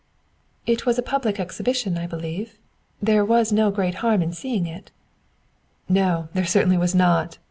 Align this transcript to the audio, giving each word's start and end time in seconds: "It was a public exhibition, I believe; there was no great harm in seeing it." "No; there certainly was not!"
"It 0.65 0.87
was 0.87 0.97
a 0.97 1.03
public 1.03 1.39
exhibition, 1.39 1.95
I 1.95 2.07
believe; 2.07 2.57
there 3.03 3.23
was 3.23 3.51
no 3.51 3.69
great 3.69 3.93
harm 4.01 4.23
in 4.23 4.33
seeing 4.33 4.65
it." 4.65 4.89
"No; 5.87 6.27
there 6.33 6.43
certainly 6.43 6.79
was 6.79 6.95
not!" 6.95 7.37